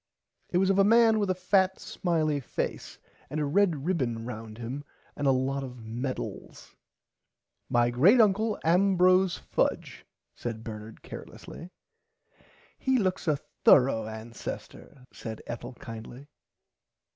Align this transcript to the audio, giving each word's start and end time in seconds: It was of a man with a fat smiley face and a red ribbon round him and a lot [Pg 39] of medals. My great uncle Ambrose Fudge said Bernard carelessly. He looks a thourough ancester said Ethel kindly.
It 0.49 0.57
was 0.57 0.71
of 0.71 0.79
a 0.79 0.83
man 0.83 1.19
with 1.19 1.29
a 1.29 1.35
fat 1.35 1.79
smiley 1.79 2.39
face 2.39 2.97
and 3.29 3.39
a 3.39 3.45
red 3.45 3.85
ribbon 3.85 4.25
round 4.25 4.57
him 4.57 4.83
and 5.15 5.27
a 5.27 5.29
lot 5.31 5.61
[Pg 5.61 5.75
39] 5.75 5.77
of 5.77 5.85
medals. 5.85 6.75
My 7.69 7.91
great 7.91 8.19
uncle 8.19 8.57
Ambrose 8.63 9.37
Fudge 9.37 10.07
said 10.33 10.63
Bernard 10.63 11.03
carelessly. 11.03 11.69
He 12.79 12.97
looks 12.97 13.27
a 13.27 13.37
thourough 13.63 14.07
ancester 14.07 15.05
said 15.13 15.43
Ethel 15.45 15.73
kindly. 15.73 16.25